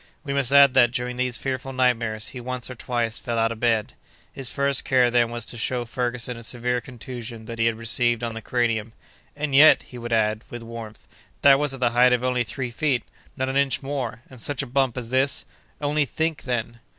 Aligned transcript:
We 0.23 0.33
must 0.33 0.51
add 0.51 0.73
that, 0.73 0.89
during 0.91 1.15
these 1.17 1.37
fearful 1.37 1.73
nightmares, 1.73 2.29
he 2.29 2.41
once 2.41 2.71
or 2.71 2.73
twice 2.73 3.19
fell 3.19 3.37
out 3.37 3.51
of 3.51 3.59
bed. 3.59 3.93
His 4.33 4.49
first 4.49 4.83
care 4.83 5.11
then 5.11 5.29
was 5.29 5.45
to 5.45 5.57
show 5.57 5.85
Ferguson 5.85 6.37
a 6.37 6.43
severe 6.43 6.81
contusion 6.81 7.45
that 7.45 7.59
he 7.59 7.67
had 7.67 7.75
received 7.77 8.23
on 8.23 8.33
the 8.33 8.41
cranium. 8.41 8.93
"And 9.35 9.53
yet," 9.53 9.83
he 9.83 9.99
would 9.99 10.11
add, 10.11 10.43
with 10.49 10.63
warmth, 10.63 11.05
"that 11.43 11.59
was 11.59 11.75
at 11.75 11.81
the 11.81 11.91
height 11.91 12.13
of 12.13 12.23
only 12.23 12.43
three 12.43 12.71
feet—not 12.71 13.47
an 13.47 13.57
inch 13.57 13.83
more—and 13.83 14.41
such 14.41 14.63
a 14.63 14.65
bump 14.65 14.97
as 14.97 15.11
this! 15.11 15.45
Only 15.79 16.05
think, 16.05 16.45
then!" 16.45 16.79